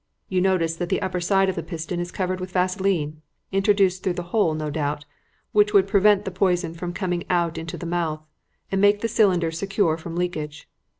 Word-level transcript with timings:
You 0.29 0.41
notice 0.41 0.75
that 0.77 0.89
the 0.89 0.99
upper 0.99 1.21
side 1.21 1.47
of 1.47 1.55
the 1.55 1.61
piston 1.61 1.99
is 1.99 2.11
covered 2.11 2.39
with 2.39 2.53
vaseline 2.53 3.21
introduced 3.51 4.01
through 4.01 4.13
the 4.15 4.23
hole, 4.33 4.55
no 4.55 4.71
doubt 4.71 5.05
which 5.51 5.75
would 5.75 5.87
prevent 5.87 6.25
the 6.25 6.31
poison 6.31 6.73
from 6.73 6.91
coming 6.91 7.23
out 7.29 7.55
into 7.55 7.77
the 7.77 7.85
mouth, 7.85 8.25
and 8.71 8.81
make 8.81 9.01
the 9.01 9.07
cylinder 9.07 9.51
secure 9.51 9.97
from 9.97 10.15
leakage. 10.15 10.67